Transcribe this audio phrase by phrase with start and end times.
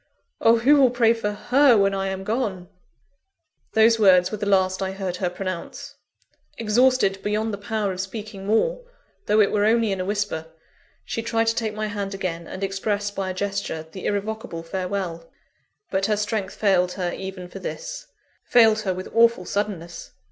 [0.41, 0.57] _oh!
[0.57, 2.69] who will pray for her when I am gone?"
[3.73, 5.93] Those words were the last I heard her pronounce.
[6.57, 8.83] Exhausted beyond the power of speaking more,
[9.27, 10.47] though it were only in a whisper,
[11.05, 15.31] she tried to take my hand again, and express by a gesture the irrevocable farewell.
[15.91, 18.07] But her strength failed her even for this
[18.43, 20.13] failed her with awful suddenness.